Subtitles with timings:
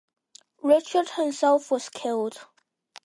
[0.63, 2.47] Richard himself was killed.